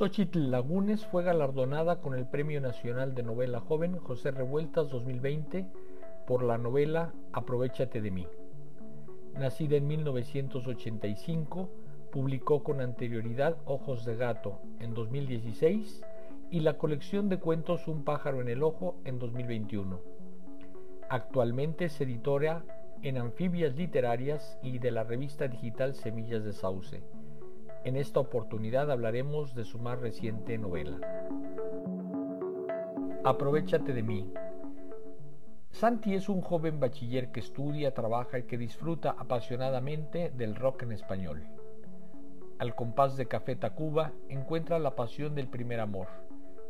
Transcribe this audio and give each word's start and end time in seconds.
Xochitl 0.00 0.50
Lagunes 0.50 1.04
fue 1.04 1.22
galardonada 1.22 2.00
con 2.00 2.14
el 2.14 2.24
Premio 2.24 2.58
Nacional 2.62 3.14
de 3.14 3.22
Novela 3.22 3.60
Joven 3.60 3.98
José 3.98 4.30
Revueltas 4.30 4.88
2020 4.88 5.66
por 6.26 6.42
la 6.42 6.56
novela 6.56 7.12
Aprovechate 7.34 8.00
de 8.00 8.10
mí. 8.10 8.26
Nacida 9.34 9.76
en 9.76 9.86
1985, 9.86 11.68
publicó 12.10 12.62
con 12.64 12.80
anterioridad 12.80 13.58
Ojos 13.66 14.06
de 14.06 14.16
Gato 14.16 14.62
en 14.78 14.94
2016 14.94 16.02
y 16.50 16.60
la 16.60 16.78
colección 16.78 17.28
de 17.28 17.38
cuentos 17.38 17.86
Un 17.86 18.02
pájaro 18.02 18.40
en 18.40 18.48
el 18.48 18.62
ojo 18.62 18.96
en 19.04 19.18
2021. 19.18 20.00
Actualmente 21.10 21.84
es 21.84 22.00
editora 22.00 22.64
en 23.02 23.18
Anfibias 23.18 23.76
Literarias 23.76 24.58
y 24.62 24.78
de 24.78 24.92
la 24.92 25.04
revista 25.04 25.46
digital 25.46 25.92
Semillas 25.92 26.42
de 26.42 26.54
Sauce. 26.54 27.02
En 27.82 27.96
esta 27.96 28.20
oportunidad 28.20 28.90
hablaremos 28.90 29.54
de 29.54 29.64
su 29.64 29.78
más 29.78 29.98
reciente 29.98 30.58
novela. 30.58 30.98
Aprovechate 33.24 33.94
de 33.94 34.02
mí. 34.02 34.30
Santi 35.70 36.14
es 36.14 36.28
un 36.28 36.42
joven 36.42 36.78
bachiller 36.78 37.32
que 37.32 37.40
estudia, 37.40 37.94
trabaja 37.94 38.38
y 38.38 38.42
que 38.42 38.58
disfruta 38.58 39.14
apasionadamente 39.18 40.30
del 40.30 40.56
rock 40.56 40.82
en 40.82 40.92
español. 40.92 41.42
Al 42.58 42.74
compás 42.74 43.16
de 43.16 43.26
Café 43.26 43.56
Tacuba 43.56 44.12
encuentra 44.28 44.78
la 44.78 44.94
pasión 44.94 45.34
del 45.34 45.48
primer 45.48 45.80
amor, 45.80 46.08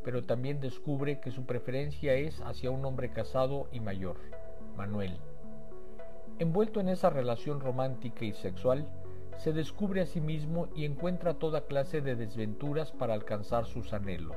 pero 0.05 0.23
también 0.23 0.61
descubre 0.61 1.19
que 1.19 1.33
su 1.33 1.45
preferencia 1.45 2.15
es 2.15 2.41
hacia 2.43 2.71
un 2.71 2.85
hombre 2.85 3.11
casado 3.11 3.67
y 3.73 3.81
mayor, 3.81 4.17
Manuel. 4.77 5.19
Envuelto 6.39 6.79
en 6.79 6.89
esa 6.89 7.11
relación 7.11 7.59
romántica 7.59 8.25
y 8.25 8.33
sexual, 8.33 8.87
se 9.43 9.55
descubre 9.55 10.03
a 10.03 10.07
sí 10.07 10.21
mismo 10.21 10.69
y 10.75 10.85
encuentra 10.85 11.35
toda 11.35 11.63
clase 11.63 12.03
de 12.03 12.15
desventuras 12.15 12.93
para 12.93 13.15
alcanzar 13.15 13.65
sus 13.65 13.95
anhelos. 13.95 14.37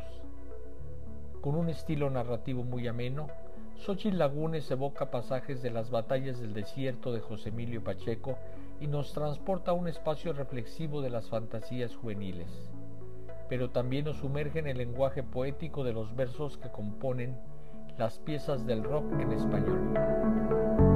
Con 1.41 1.55
un 1.55 1.67
estilo 1.67 2.09
narrativo 2.09 2.63
muy 2.63 2.87
ameno, 2.87 3.27
Xochitl 3.75 4.17
Lagunes 4.17 4.71
evoca 4.71 5.11
pasajes 5.11 5.61
de 5.61 5.71
las 5.71 5.89
batallas 5.89 6.39
del 6.39 6.53
desierto 6.53 7.11
de 7.11 7.19
José 7.19 7.49
Emilio 7.49 7.83
Pacheco 7.83 8.37
y 8.79 8.87
nos 8.87 9.11
transporta 9.11 9.71
a 9.71 9.73
un 9.73 9.89
espacio 9.89 10.31
reflexivo 10.31 11.01
de 11.01 11.09
las 11.09 11.27
fantasías 11.27 11.93
juveniles, 11.97 12.71
pero 13.49 13.71
también 13.71 14.05
nos 14.05 14.19
sumerge 14.19 14.59
en 14.59 14.67
el 14.67 14.77
lenguaje 14.77 15.21
poético 15.21 15.83
de 15.83 15.91
los 15.91 16.15
versos 16.15 16.57
que 16.57 16.71
componen 16.71 17.37
las 17.97 18.19
piezas 18.19 18.65
del 18.65 18.85
rock 18.85 19.11
en 19.19 19.33
español. 19.33 20.92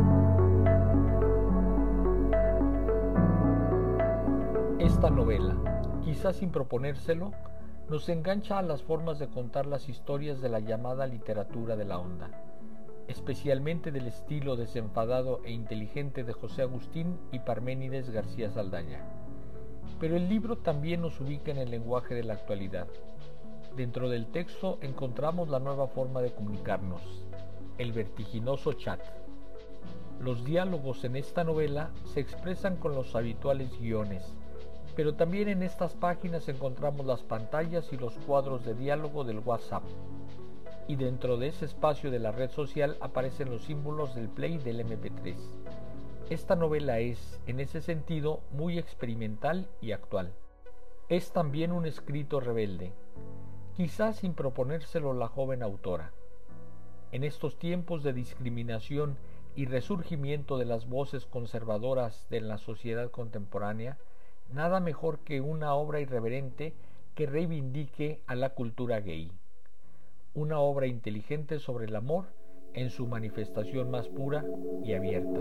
Esta 4.88 5.10
novela, 5.10 5.54
quizás 6.06 6.38
sin 6.38 6.50
proponérselo, 6.50 7.34
nos 7.90 8.08
engancha 8.08 8.58
a 8.58 8.62
las 8.62 8.82
formas 8.82 9.20
de 9.20 9.28
contar 9.28 9.66
las 9.66 9.90
historias 9.90 10.40
de 10.40 10.48
la 10.48 10.62
llamada 10.62 11.06
literatura 11.06 11.76
de 11.76 11.84
la 11.84 12.00
onda, 12.00 12.32
especialmente 13.10 13.92
del 13.92 14.08
estilo 14.08 14.56
desenfadado 14.56 15.42
e 15.44 15.52
inteligente 15.52 16.24
de 16.24 16.32
José 16.32 16.62
Agustín 16.62 17.20
y 17.34 17.40
Parménides 17.40 18.12
García 18.12 18.50
Saldaña. 18.50 19.04
Pero 20.00 20.16
el 20.16 20.30
libro 20.30 20.60
también 20.60 21.02
nos 21.02 21.20
ubica 21.20 21.52
en 21.52 21.58
el 21.58 21.70
lenguaje 21.70 22.16
de 22.16 22.24
la 22.24 22.36
actualidad. 22.36 22.88
Dentro 23.76 24.10
del 24.10 24.28
texto 24.28 24.80
encontramos 24.82 25.50
la 25.50 25.60
nueva 25.60 25.90
forma 25.90 26.22
de 26.22 26.32
comunicarnos, 26.32 27.02
el 27.78 27.92
vertiginoso 27.92 28.72
chat. 28.72 29.02
Los 30.22 30.46
diálogos 30.46 31.04
en 31.04 31.18
esta 31.18 31.44
novela 31.44 31.92
se 32.06 32.22
expresan 32.22 32.78
con 32.78 32.96
los 32.96 33.16
habituales 33.16 33.78
guiones, 33.82 34.34
pero 34.98 35.14
también 35.14 35.48
en 35.48 35.62
estas 35.62 35.94
páginas 35.94 36.50
encontramos 36.50 37.06
las 37.06 37.22
pantallas 37.22 37.94
y 37.94 37.98
los 37.98 38.16
cuadros 38.26 38.66
de 38.66 38.74
diálogo 38.74 39.24
del 39.24 39.38
WhatsApp. 39.38 39.84
Y 40.88 40.96
dentro 40.96 41.38
de 41.38 41.50
ese 41.50 41.66
espacio 41.66 42.10
de 42.10 42.18
la 42.18 42.32
red 42.32 42.50
social 42.50 42.98
aparecen 43.00 43.52
los 43.52 43.62
símbolos 43.62 44.16
del 44.16 44.28
Play 44.28 44.58
del 44.58 44.80
MP3. 44.80 45.36
Esta 46.32 46.56
novela 46.56 46.98
es, 46.98 47.40
en 47.46 47.60
ese 47.60 47.80
sentido, 47.82 48.42
muy 48.50 48.80
experimental 48.80 49.70
y 49.82 49.92
actual. 49.92 50.34
Es 51.10 51.32
también 51.32 51.74
un 51.74 51.86
escrito 51.86 52.40
rebelde, 52.40 52.92
quizás 53.76 54.16
sin 54.16 54.34
proponérselo 54.34 55.14
la 55.14 55.28
joven 55.28 55.62
autora. 55.62 56.12
En 57.12 57.24
estos 57.24 57.60
tiempos 57.60 58.02
de 58.02 58.14
discriminación 58.14 59.16
y 59.56 59.66
resurgimiento 59.66 60.58
de 60.58 60.66
las 60.66 60.90
voces 60.90 61.28
conservadoras 61.28 62.28
de 62.32 62.42
la 62.42 62.58
sociedad 62.58 63.12
contemporánea, 63.12 64.00
nada 64.54 64.80
mejor 64.80 65.20
que 65.20 65.42
una 65.42 65.74
obra 65.74 66.00
irreverente 66.00 66.74
que 67.16 67.26
reivindique 67.26 68.22
a 68.28 68.36
la 68.36 68.52
cultura 68.52 69.00
gay. 69.00 69.32
Una 70.34 70.60
obra 70.60 70.88
inteligente 70.88 71.60
sobre 71.60 71.86
el 71.86 71.96
amor 71.96 72.26
en 72.74 72.90
su 72.90 73.08
manifestación 73.08 73.90
más 73.90 74.08
pura 74.08 74.46
y 74.84 74.94
abierta. 74.94 75.40